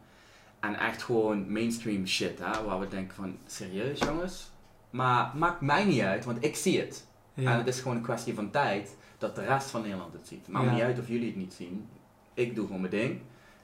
[0.59, 4.51] en echt gewoon mainstream shit, hè, waar we denken van, serieus jongens?
[4.89, 7.05] Maar maakt mij niet uit, want ik zie het.
[7.35, 10.47] En het is gewoon een kwestie van tijd dat de rest van Nederland het ziet.
[10.47, 10.71] Maakt Ja.
[10.73, 11.87] niet uit of jullie het niet zien.
[12.33, 13.19] Ik doe gewoon mijn ding.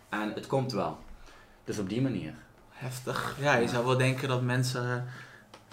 [0.10, 0.98] En het komt wel.
[1.64, 2.34] Dus op die manier.
[2.70, 3.36] Heftig.
[3.40, 5.06] Ja, je zou wel denken dat mensen,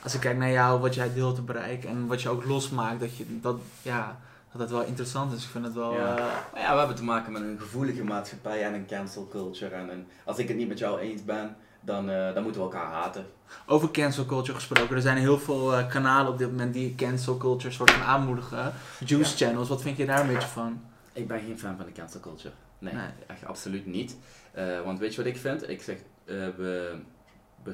[0.03, 3.01] als ik kijk naar jou, wat jij deelt te bereiken en wat je ook losmaakt,
[3.01, 4.19] dat, je, dat, ja,
[4.59, 5.45] dat het wel interessant is.
[5.45, 5.93] Ik vind het wel...
[5.93, 6.17] Ja.
[6.17, 9.75] eh, Maar ja, we hebben te maken met een gevoelige maatschappij en een cancel culture.
[9.75, 12.67] En een, als ik het niet met jou eens ben, dan, eh, dan moeten we
[12.67, 13.27] elkaar haten.
[13.67, 14.97] over cancel culture gesproken.
[14.97, 18.73] Er zijn heel veel eh, kanalen op dit moment die cancel culture soort van aanmoedigen.
[19.05, 20.81] Juice channels, wat vind je daar een beetje van?
[21.13, 22.55] Ik ben geen fan van de cancel culture.
[22.79, 23.07] Nee, Nee.
[23.27, 24.17] echt absoluut niet.
[24.85, 25.69] Want weet je wat ik vind?
[25.69, 26.53] Ik zeg, we,
[27.63, 27.73] we,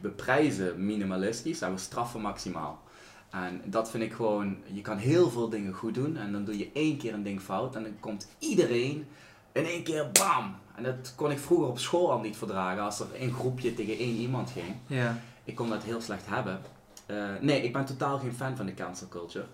[0.00, 2.82] we prijzen minimalistisch en we straffen maximaal.
[3.30, 6.58] En dat vind ik gewoon, je kan heel veel dingen goed doen en dan doe
[6.58, 9.06] je één keer een ding fout en dan komt iedereen
[9.52, 10.54] in één keer bam.
[10.74, 13.98] En dat kon ik vroeger op school al niet verdragen als er een groepje tegen
[13.98, 14.74] één iemand ging.
[14.86, 15.18] Ja.
[15.44, 16.60] Ik kon dat heel slecht hebben.
[17.06, 19.46] Eh, nee, ik ben totaal geen fan van de cancel culture.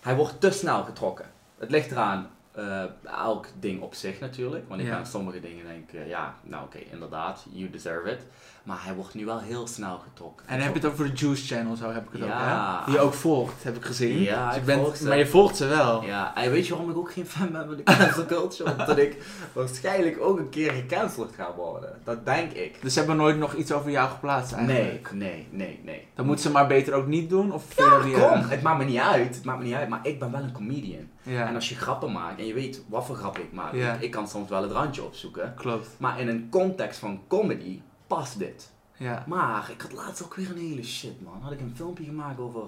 [0.00, 1.26] Hij wordt te snel getrokken.
[1.58, 2.82] Het ligt eraan, eh,
[3.24, 4.64] elk ding op zich natuurlijk.
[4.68, 4.96] Want ik Ja.
[4.96, 8.18] ben sommige dingen denk eh, ja, nou oké, inderdaad, you deserve it.
[8.62, 10.46] Maar hij wordt nu wel heel snel getrokken.
[10.48, 12.26] En heb je het over de Juice channel, zo heb ik het Ja.
[12.26, 12.84] ook, hè?
[12.84, 14.18] Die je ook volgt, heb ik gezien.
[14.20, 16.02] Ja, Dus ik maar je volgt ze wel.
[16.04, 18.70] Ja, en weet je waarom ik ook geen fan ben van de cancel culture?
[18.78, 21.98] Omdat ik waarschijnlijk ook een keer gecanceld ga worden.
[22.04, 22.82] Dat denk ik.
[22.82, 25.12] Dus ze hebben nooit nog iets over jou geplaatst Nee, eigenlijk.
[25.12, 26.06] nee, nee, nee.
[26.14, 27.52] Dan moeten ze maar beter ook niet doen?
[27.52, 27.64] Of
[28.04, 29.34] niet Kom, het maakt me niet uit.
[29.34, 31.08] Het maakt me niet uit, maar ik ben wel een comedian.
[31.30, 33.92] Ja, En als je grappen maakt en je weet wat voor grappen ik maak, Ja.
[33.94, 35.54] ik, ik kan soms wel het randje opzoeken.
[35.54, 35.88] klopt.
[35.98, 38.70] Maar in een context van comedy past dit.
[38.96, 39.24] Ja.
[39.26, 41.40] Maar ik had laatst ook weer een hele shit man.
[41.42, 42.62] Had ik een filmpje gemaakt over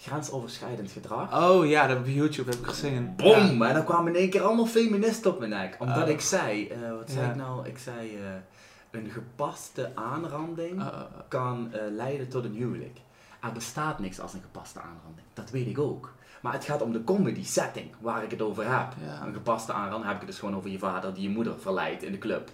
[0.00, 1.42] grensoverschrijdend gedrag.
[1.50, 3.16] Oh ja, dat op YouTube heb ik gezien.
[3.16, 3.62] Bom!
[3.62, 5.76] En dan kwamen in één keer allemaal feministen op mijn nek.
[5.78, 6.08] Omdat Oh.
[6.08, 7.30] ik zei, eh, wat zei Ja.
[7.30, 7.66] ik nou?
[7.68, 10.92] Ik zei, eh, een gepaste aanranding Ja.
[10.92, 12.98] Uh, uh, kan eh, leiden tot een huwelijk.
[13.42, 15.26] er bestaat niks als een gepaste aanranding.
[15.34, 16.12] Dat weet ik ook.
[16.40, 18.92] Maar het gaat om de comedy setting waar ik het over heb.
[19.06, 19.26] Ja.
[19.26, 22.02] Een gepaste aanranding heb ik het dus gewoon over je vader die je moeder verleidt
[22.02, 22.50] in de club.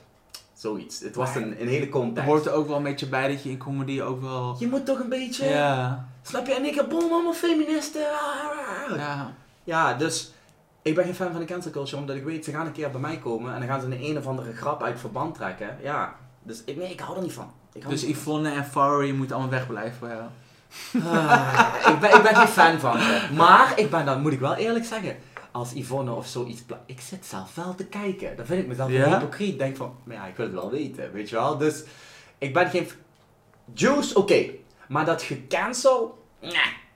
[0.55, 1.01] Zoiets.
[1.01, 2.29] Het was een, een hele context.
[2.29, 4.57] hoort er ook wel een beetje bij dat je in comedy ook wel...
[4.59, 5.49] Je moet toch een beetje...
[5.49, 6.09] Ja.
[6.23, 6.55] Snap je?
[6.55, 8.03] En ik heb boom, allemaal feministen.
[8.97, 9.33] Ja.
[9.65, 10.33] Ja, dus
[10.83, 12.91] ik ben geen fan van de cancel culture, omdat ik weet, ze gaan een keer
[12.91, 15.79] bij mij komen en dan gaan ze een een of andere grap uit verband trekken.
[15.83, 17.51] Ja, dus ik, nee, ik hou er niet van.
[17.73, 20.23] Ik hou Dus niet Yvonne en Farry moeten allemaal wegblijven voor jou.
[21.05, 23.29] Ah, ik, ben, ik ben geen fan van ze.
[23.37, 25.17] Maar ik ben, dan moet ik wel eerlijk zeggen,
[25.53, 28.37] als Yvonne of zoiets, ik zit zelf wel te kijken.
[28.37, 29.05] Dan vind ik mezelf Ja?
[29.07, 29.59] een hypocriet.
[29.59, 31.59] Denk van, maar ja, ik wil het wel weten, weet je wel.
[31.59, 31.83] Dus
[32.39, 32.89] ik ben geen...
[33.73, 34.45] Juice, oké.
[34.89, 36.53] Maar dat gecancel, nee.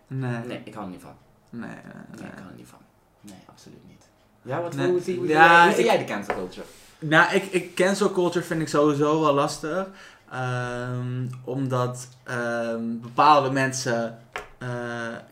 [0.06, 0.38] Nee.
[0.46, 1.14] Nee, ik hou er niet van.
[1.50, 2.28] Nee, nee, Nee, nee.
[2.30, 2.78] ik hou er niet van.
[3.20, 4.02] Nee, absoluut niet.
[4.42, 4.90] Ja, wat Nee.
[4.90, 6.66] hoe zie hoe Ja, jij, hoe ik- jij de cancel culture?
[6.98, 9.86] Nou, ik, ik cancel culture vind ik sowieso wel lastig.
[10.32, 14.18] Ehm, omdat ehm, bepaalde mensen.
[14.58, 14.68] eh,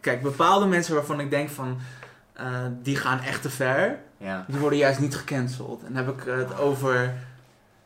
[0.00, 1.78] kijk, bepaalde mensen waarvan ik denk van.
[2.32, 2.44] eh,
[2.82, 3.98] die gaan echt te ver.
[4.18, 4.44] Ja.
[4.48, 5.82] Die worden juist niet gecanceld.
[5.87, 7.14] En dan heb ik het over.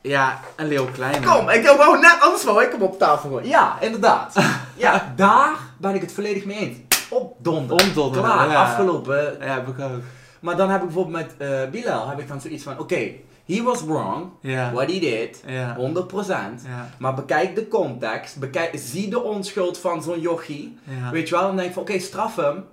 [0.00, 1.26] Ja, een Leeuw Kleine.
[1.26, 3.48] Kom, ik wou net anders wou ik hem op tafel gooien.
[3.48, 4.34] Ja, inderdaad.
[4.76, 6.78] ja, daar ben ik het volledig mee eens.
[7.08, 7.76] Op donder.
[7.84, 8.62] Omdonderen, Klaar, ja.
[8.62, 9.36] afgelopen.
[9.40, 10.00] Ja, heb ik ook.
[10.40, 13.10] Maar dan heb ik bijvoorbeeld met eh, Bilal heb ik dan zoiets van, oké,
[13.56, 14.72] he was wrong, Ja.
[14.72, 15.74] what he did, Ja.
[15.76, 16.62] 100%.
[16.66, 16.90] Ja.
[16.98, 20.78] Maar bekijk de context, bekijk, zie de onschuld van zo'n jochie.
[21.12, 22.64] Weet je wel, dan denk van, oké, straf hem.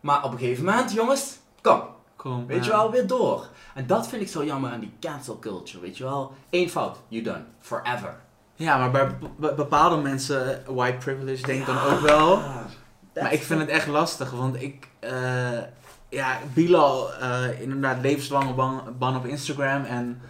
[0.00, 1.80] Maar op een gegeven moment, jongens, kom,
[2.16, 2.46] Kom.
[2.46, 3.46] Weet je wel, weer door.
[3.74, 6.32] En dat vind ik zo jammer aan die cancel culture, weet je wel.
[6.50, 7.42] Eén fout, you done.
[7.60, 8.16] Forever.
[8.54, 12.40] Ja, maar bij be- bepaalde mensen, eh, white privilege, denk ik dan ook wel.
[13.14, 15.10] Maar ik vind het echt lastig, want ik, eh,
[16.12, 20.20] ja, Bilal, eh, inderdaad levenslange ban, ban op Instagram en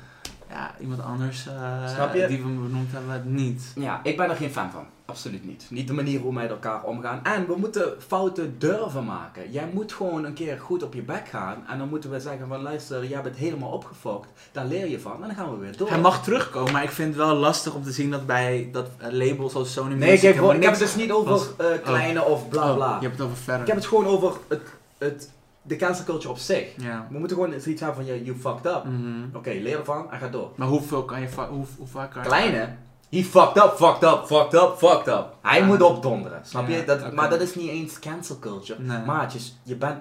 [0.50, 2.26] ja, iemand anders eh, Snap je?
[2.26, 3.72] die we benoemd hebben, niet.
[3.74, 4.84] Ja, ik ben er geen fan van.
[5.04, 5.66] Absoluut niet.
[5.68, 7.20] Niet de manier hoe wij met elkaar omgaan.
[7.24, 9.50] En we moeten fouten durven maken.
[9.50, 11.64] Jij moet gewoon een keer goed op je bek gaan.
[11.68, 14.28] En dan moeten we zeggen van luister, jij bent helemaal opgefokt.
[14.52, 15.12] Daar leer je van.
[15.12, 15.88] En dan gaan we weer door.
[15.88, 18.88] Hij mag terugkomen, maar ik vind het wel lastig om te zien dat bij dat
[18.98, 21.46] eh, labels zoals Sony Nee, ik Music heb, helemaal ik heb het dus niet over
[21.82, 22.96] kleine of bla Oh, bla.
[23.00, 23.60] je hebt het over verder.
[23.60, 24.62] Ik heb het gewoon over het,
[24.98, 25.30] het,
[25.62, 26.74] de cancel culture op zich.
[26.76, 27.06] Ja.
[27.10, 28.84] We moeten gewoon zoiets hebben van, you fucked up.
[28.84, 29.36] Mhm.
[29.36, 30.50] Oké, leer ervan en ga door.
[30.56, 32.28] Maar hoeveel kan je, hoe, hoe vaak kan je...
[32.28, 32.74] Kleine,
[33.10, 35.36] he fucked up, fucked up, fucked up, fucked up.
[35.42, 35.66] Hij Ja.
[35.66, 36.84] moet opdonderen, snap Ja, je?
[36.84, 37.12] Dat.
[37.12, 38.82] Maar dat is niet eens cancel culture.
[38.82, 39.04] Nee.
[39.04, 39.98] Maatjes, je bent,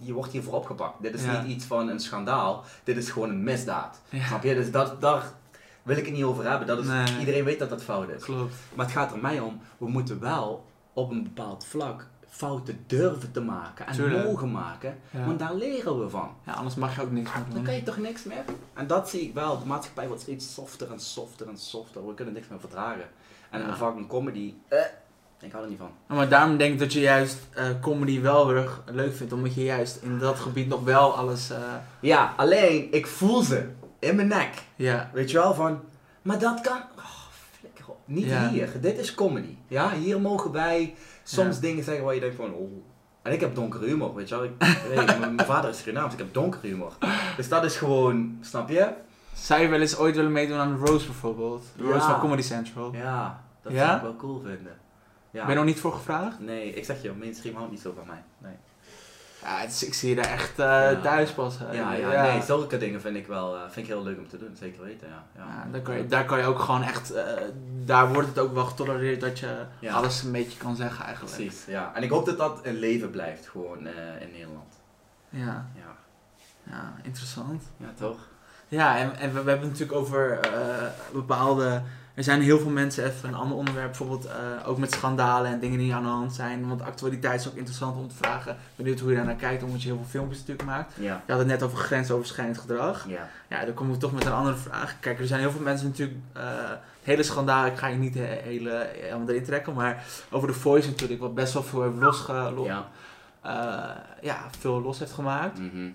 [0.00, 1.02] je wordt hiervoor opgepakt.
[1.02, 4.00] Dit is niet iets van een schandaal, dit is gewoon een misdaad.
[4.26, 4.54] Snap je?
[4.54, 5.22] Dus dat, daar
[5.82, 6.66] wil ik het niet over hebben.
[6.66, 7.18] Dat is, Nee.
[7.18, 8.22] Iedereen weet dat dat fout is.
[8.24, 8.54] Klopt.
[8.74, 12.06] Maar het gaat er mij om, we moeten wel op een bepaald vlak
[12.36, 14.24] fouten durven te maken en Tuurlijk.
[14.24, 15.24] mogen maken, Ja.
[15.26, 16.30] want daar leren we van.
[16.46, 17.62] ja, anders mag je ook niks meer Dan doen.
[17.64, 18.44] kan je toch niks meer?
[18.74, 19.58] En dat zie ik wel.
[19.58, 22.06] De maatschappij wordt steeds softer en softer en softer.
[22.06, 23.04] We kunnen niks meer verdragen.
[23.50, 23.68] En Ja.
[23.68, 24.78] een vak een comedy, eh,
[25.40, 26.16] ik hou er niet van.
[26.16, 29.32] Maar daarom denk ik dat je juist eh, comedy wel heel erg leuk vindt.
[29.32, 31.50] Omdat je juist in dat gebied nog wel alles...
[31.50, 31.58] eh,
[32.00, 33.68] Ja, alleen ik voel ze
[33.98, 34.62] in mijn nek.
[34.76, 35.80] ja, Weet je wel, van,
[36.22, 36.78] maar dat kan.
[36.96, 37.04] Oh,
[37.58, 37.98] flikker op.
[38.04, 38.48] Niet Ja.
[38.48, 38.80] hier.
[38.80, 39.56] Dit is comedy.
[39.68, 40.94] Ja, hier mogen wij
[41.28, 41.60] soms Ja.
[41.60, 42.70] dingen zeggen waar je denkt van, oh.
[43.22, 44.44] En ik heb donkere humor, weet je wel.
[44.44, 44.58] Ik,
[45.18, 46.92] mijn vader is Surinaams, ik heb donkere humor.
[47.36, 48.88] Dus dat is gewoon, snap je?
[49.34, 51.64] Zou je wel eens ooit willen meedoen aan Roast bijvoorbeeld?
[51.76, 51.84] Ja.
[51.84, 52.92] Roast van Comedy Central.
[52.94, 53.84] Ja, dat Ja?
[53.86, 54.76] zou ik wel cool vinden.
[55.30, 55.40] Ja.
[55.40, 56.40] Ben je nog niet voor gevraagd?
[56.40, 58.22] Nee, ik zeg je, mainstream houdt niet zo van mij.
[58.38, 58.52] Nee.
[59.42, 61.00] Ja, is- ik zie je daar echt Ja.
[61.00, 61.72] thuis passen.
[61.72, 64.38] Ja, ja, nee, zulke dingen vind ik wel eh, vind ik heel leuk om te
[64.38, 65.24] doen, zeker weten, ja.
[65.36, 65.44] ja.
[65.44, 67.12] Ja, daar, kan je, daar kan je ook gewoon echt...
[67.12, 67.24] eh,
[67.84, 71.34] daar wordt het ook wel getolereerd dat je alles een beetje kan zeggen eigenlijk.
[71.36, 71.90] Precies, ja.
[71.94, 73.78] En ik hoop dat dat een leven blijft gewoon
[74.20, 74.74] in Nederland.
[75.28, 75.96] Ja, Ja,
[76.62, 77.62] ja, interessant.
[77.76, 78.18] ja toch?
[78.68, 80.40] Ja, en, en we, we hebben het natuurlijk over
[81.12, 81.82] bepaalde...
[82.16, 84.34] Er zijn heel veel mensen, even een ander onderwerp, bijvoorbeeld eh,
[84.68, 86.68] ook met schandalen en dingen die aan de hand zijn.
[86.68, 88.56] Want actualiteit is ook interessant om te vragen.
[88.76, 90.92] Benieuwd hoe je daar naar kijkt, omdat je heel veel filmpjes natuurlijk maakt.
[90.96, 93.04] Ja, Je had het net over grensoverschrijdend gedrag.
[93.08, 93.28] ja.
[93.48, 94.94] Ja, dan komen we toch met een andere vraag.
[95.00, 96.18] Kijk, er zijn heel veel mensen natuurlijk...
[96.32, 96.42] eh,
[97.02, 100.88] hele schandaal, ik ga je niet he- hele, helemaal erin trekken, maar over de Voice
[100.88, 102.86] natuurlijk, wat best wel veel heeft losge, lo- Ja.
[103.42, 105.58] eh, ja, veel los heeft gemaakt.
[105.58, 105.88] Mhm.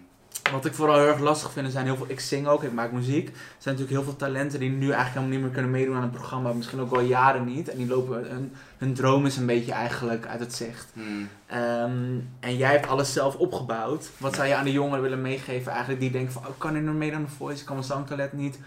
[0.52, 2.74] Wat ik vooral heel erg lastig vind, er zijn heel veel, ik zing ook, ik
[2.74, 3.28] maak muziek.
[3.28, 6.02] Er zijn natuurlijk heel veel talenten die nu eigenlijk helemaal niet meer kunnen meedoen aan
[6.02, 7.70] het programma, misschien ook al jaren niet.
[7.70, 10.88] En die lopen, hun, hun droom is een beetje eigenlijk uit het zicht.
[10.94, 11.08] Mhm.
[11.46, 14.10] Ehm, en jij hebt alles zelf opgebouwd.
[14.18, 16.82] Wat zou je aan de jongeren willen meegeven eigenlijk die denken van, oh, kan ik
[16.82, 18.60] nu mee aan de Voice, ik kan mijn zangtalent niet.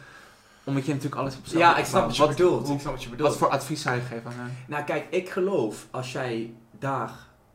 [0.65, 2.67] Omdat je natuurlijk alles zelf Ja, ik snap wat je bedoelt.
[2.67, 3.29] hoe- Ik snap wat je bedoelt.
[3.29, 4.57] Wat voor advies zou je geven aan hen?
[4.67, 7.11] Nou kijk, ik geloof als jij daar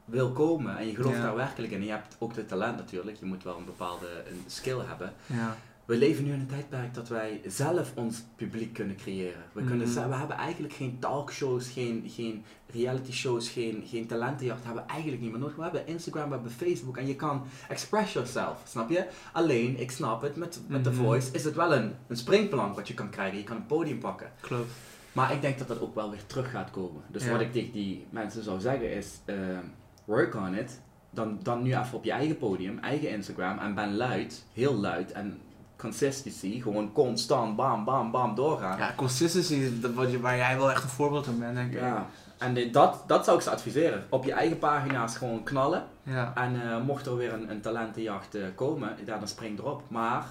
[0.10, 1.22] wil komen en je gelooft Ja.
[1.22, 4.08] daar werkelijk in en je hebt ook de talent natuurlijk, je moet wel een bepaalde
[4.30, 5.14] een skill hebben.
[5.26, 5.56] Ja.
[5.86, 9.44] we leven nu in een tijdperk dat wij zelf ons publiek kunnen creëren.
[9.52, 10.10] We, kunnen Mhm.
[10.10, 12.44] we hebben eigenlijk geen talkshows, geen, geen
[12.74, 14.64] reality shows, geen, geen talentenjacht.
[14.64, 15.56] Hebben we eigenlijk niet meer nodig.
[15.56, 19.06] We hebben Instagram, we hebben Facebook en je kan express yourself, snap je?
[19.34, 21.02] Alleen, ik snap het, met, met The Mhm.
[21.04, 23.38] Voice is het wel een, een springplank wat je kan krijgen.
[23.38, 24.32] Je kan een podium pakken.
[24.42, 24.72] Klopt.
[25.12, 27.02] Maar ik denk dat dat ook wel weer terug gaat komen.
[27.08, 27.32] Dus Ja.
[27.32, 29.64] wat ik tegen die mensen zou zeggen is, ehm,
[30.10, 30.82] work on it.
[31.10, 35.12] Dan, dan nu even op je eigen podium, eigen Instagram en ben luid, heel luid
[35.12, 35.40] en
[35.78, 38.78] consistency, gewoon constant bam bam bam doorgaan.
[38.78, 41.80] Ja, consistency, wat je, waar jij wel echt een voorbeeld van bent, denk ik.
[41.80, 42.06] Ja.
[42.38, 44.04] En dat, dat zou ik ze adviseren.
[44.10, 45.84] Op je eigen pagina's gewoon knallen.
[46.04, 46.32] Ja.
[46.36, 49.84] En eh, mocht er weer een, een talentenjacht eh, komen, ja, dan spring erop.
[49.88, 50.26] Maar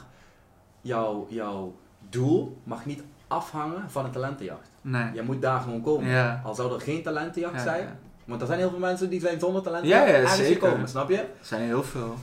[0.81, 1.75] jouw, jouw
[2.09, 4.71] doel mag niet afhangen van een talentenjacht.
[4.81, 5.13] Nee.
[5.15, 6.09] Je moet daar gewoon komen.
[6.09, 6.41] Ja.
[6.45, 7.99] Al zou er geen talentenjacht Ja, zijn.
[8.29, 10.67] Want er zijn heel veel mensen die zijn zonder talent Ja, ja, ergens zeker.
[10.67, 11.17] gekomen, snap je?
[11.17, 12.15] Er zijn heel veel.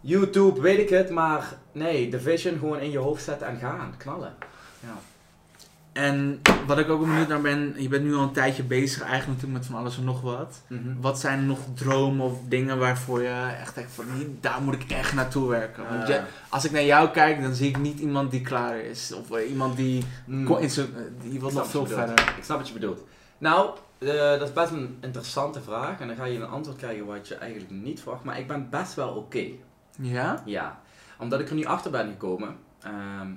[0.00, 3.94] YouTube, weet ik het, maar nee, de vision gewoon in je hoofd zetten en gaan,
[3.96, 4.34] knallen.
[4.80, 4.88] Ja.
[5.92, 9.26] En wat ik ook benieuwd naar ben, je bent nu al een tijdje bezig eigenlijk
[9.26, 10.60] natuurlijk met van alles en nog wat.
[11.00, 14.04] Wat zijn nog dromen of dingen waarvoor je echt denkt van
[14.40, 15.84] daar moet ik echt naartoe werken?
[15.90, 19.12] Want je- als ik naar jou kijk, dan zie ik niet iemand die klaar is.
[19.12, 20.44] Of iemand die, mm.
[20.44, 20.88] ko- in zijn-
[21.22, 22.34] die wil Ik nog veel wat verder.
[22.36, 23.00] Ik snap wat je bedoelt.
[23.38, 24.08] Nou, eh,
[24.38, 27.34] dat is best een interessante vraag en dan ga je een antwoord krijgen wat je
[27.34, 29.46] eigenlijk niet verwacht, maar ik ben best wel oké.
[30.00, 30.42] Ja?
[30.44, 30.80] Ja,
[31.18, 33.30] omdat ik er nu achter ben gekomen, ehm,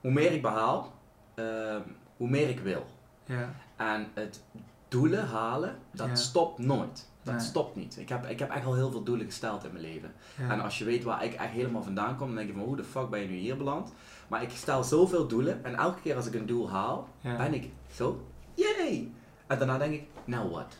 [0.00, 0.92] hoe meer ik behaal,
[1.34, 1.80] ehm,
[2.16, 2.86] hoe meer ik wil.
[3.24, 3.54] Ja.
[3.76, 4.42] En het
[4.88, 6.14] doelen halen, dat Ja.
[6.14, 7.08] stopt nooit.
[7.22, 7.44] Dat Nee.
[7.44, 7.96] stopt niet.
[7.98, 10.12] Ik heb, ik heb echt al heel veel doelen gesteld in mijn leven.
[10.36, 10.50] ja.
[10.50, 12.76] En als je weet waar ik echt helemaal vandaan kom, dan denk je van hoe
[12.76, 13.92] de fuck ben je nu hier beland?
[14.28, 17.70] Maar ik stel zoveel doelen en elke keer als ik een doel haal, ben ik
[17.92, 19.12] zo, yay!
[19.46, 20.76] En daarna denk ik, nou wat?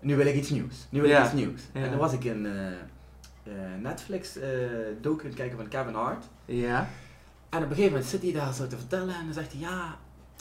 [0.00, 0.86] Nu wil ik iets nieuws.
[0.90, 1.18] Nu wil Ja.
[1.18, 1.62] ik iets nieuws.
[1.72, 1.80] Ja.
[1.82, 4.38] En dan was ik een eh, eh, Netflix
[5.00, 6.24] docu het kijken van Kevin Hart.
[6.44, 6.88] Ja?
[7.48, 9.60] En op een gegeven moment zit hij daar zo te vertellen en dan zegt hij,
[9.60, 9.96] ja,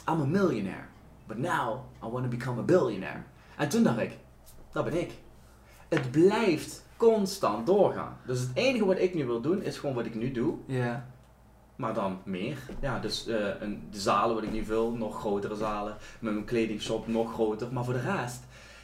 [0.09, 0.83] I'm a millionaire.
[1.27, 3.19] But now I want to become a billionaire.
[3.57, 4.17] En toen dacht ik,
[4.71, 5.11] dat ben ik.
[5.89, 8.17] Het blijft constant doorgaan.
[8.25, 11.05] Dus het enige wat ik nu wil doen, is gewoon wat ik nu doe, Ja.
[11.75, 12.57] Maar dan meer.
[12.81, 15.95] Ja, dus eh, een, de zalen wat ik nu vul, nog grotere zalen.
[16.19, 17.67] Met mijn kledingshop nog groter.
[17.71, 18.39] Maar voor de rest,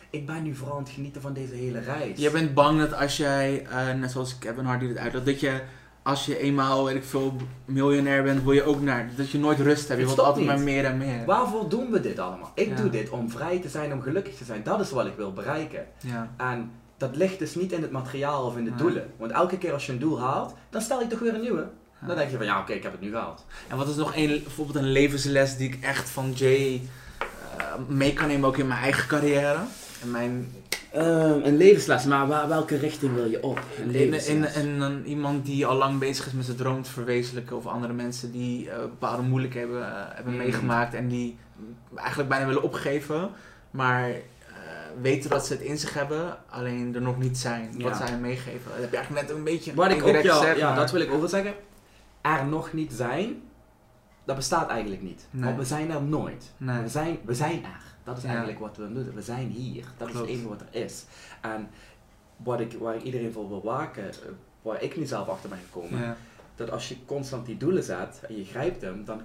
[0.10, 2.20] ik ben nu vooral aan het genieten van deze hele reis.
[2.20, 5.40] Je bent bang dat als jij, eh, net zoals Kevin Hart die het uitlegt, dat
[5.40, 5.62] je
[6.04, 7.34] als je eenmaal, weet ik veel,
[7.66, 10.00] miljonair bent, wil je ook naar, dat je nooit rust hebt.
[10.00, 11.26] Je wilt altijd maar meer en meer.
[11.26, 12.52] Waarvoor doen we dit allemaal?
[12.56, 12.76] Ik Ja.
[12.76, 14.64] doe dit om vrij te zijn, om gelukkig te zijn.
[14.64, 15.86] Dat is wat ik wil bereiken.
[16.00, 16.32] Ja.
[16.38, 19.12] En dat ligt dus niet in het materiaal of in de doelen.
[19.18, 21.68] Want elke keer als je een doel haalt, dan stel je toch weer een nieuwe.
[22.08, 23.46] Dan denk je van ja, oké, ik heb het nu gehaald.
[23.68, 26.82] En wat is nog een, bijvoorbeeld een levensles die ik echt van Jay
[27.58, 29.58] eh, mee kan nemen, ook in mijn eigen carrière?
[30.04, 30.52] In mijn,
[30.92, 33.60] Ehm, een levensles, maar waar- welke richting wil je op?
[33.80, 34.14] Een in,
[34.56, 37.94] in, in iemand die al lang bezig is met zijn droom te verwezenlijken, of andere
[37.94, 40.40] mensen die eh, bepaalde moeilijkheden hebben, eh, hebben Mm.
[40.40, 41.38] meegemaakt en die
[41.96, 43.30] eigenlijk bijna willen opgeven,
[43.72, 44.10] maar
[45.02, 47.70] weten dat ze het in zich hebben, alleen er nog niet zijn.
[47.72, 47.98] Wat Ja.
[47.98, 48.72] zij hen meegeven.
[48.72, 51.12] Dat heb je eigenlijk net een beetje Wat ik ook, indirect ja, dat wil ik
[51.12, 51.54] over zeggen.
[52.22, 53.42] Er nog niet zijn,
[54.26, 55.28] dat bestaat eigenlijk niet.
[55.32, 55.44] Nee.
[55.44, 56.54] Want we zijn er nooit.
[56.58, 56.82] Nee.
[56.82, 57.82] We, zijn, we zijn er.
[58.04, 58.30] Dat is Ja.
[58.30, 59.14] eigenlijk wat we doen.
[59.14, 59.86] We zijn hier.
[59.98, 61.06] Dat is het enige wat er is.
[61.42, 61.70] En
[62.38, 64.16] wat ik, waar ik iedereen voor wil waken, eh,
[64.62, 66.16] waar ik nu zelf achter ben gekomen, Ja.
[66.56, 69.22] dat als je constant die doelen zet en je grijpt hem, dan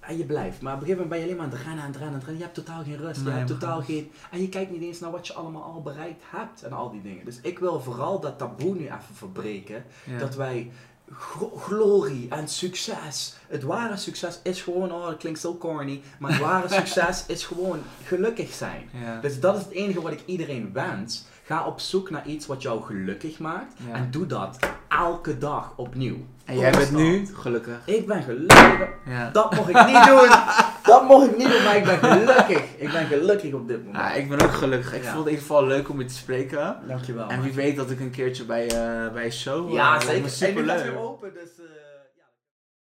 [0.00, 0.60] en je blijft.
[0.60, 2.14] Maar op een gegeven moment ben je alleen maar aan het rennen, aan het rennen,
[2.14, 2.38] aan het rennen.
[2.46, 3.22] Je hebt totaal geen rust.
[3.22, 4.10] Nee, je hebt totaal geen...
[4.30, 7.02] En je kijkt niet eens naar wat je allemaal al bereikt hebt en al die
[7.02, 7.24] dingen.
[7.24, 9.84] Dus ik wil vooral dat taboe nu even verbreken.
[10.06, 10.18] Ja.
[10.18, 10.70] Dat wij
[11.56, 13.34] glorie en succes.
[13.48, 17.44] Het ware succes is gewoon, oh dat klinkt zo corny, maar het ware succes is
[17.44, 18.90] gewoon gelukkig zijn.
[19.02, 19.20] Ja.
[19.20, 21.24] Dus dat is het enige wat ik iedereen wens.
[21.50, 23.94] Ga op zoek naar iets wat jou gelukkig maakt Ja.
[23.94, 24.58] en doe dat
[24.88, 26.16] elke dag opnieuw.
[26.44, 27.78] En jij bent nu gelukkig.
[27.84, 28.88] Ik ben gelukkig.
[29.06, 29.30] Ja.
[29.30, 30.28] Dat mocht ik niet doen.
[30.82, 32.62] Dat mocht ik niet doen, maar ik ben gelukkig.
[32.76, 33.96] Ik ben gelukkig op dit moment.
[33.96, 34.94] Ja, ik ben ook gelukkig.
[34.94, 35.12] Ik Ja.
[35.12, 36.76] vond het in ieder geval leuk om je te spreken.
[36.88, 37.28] Dankjewel.
[37.28, 37.44] En man.
[37.44, 39.68] wie weet dat ik een keertje bij, eh bij show.
[39.68, 40.14] eh, Ja, me zeker.
[40.16, 40.82] En nu gaat het Superleuk.
[40.84, 41.42] weer open, dus...
[41.58, 41.64] eh,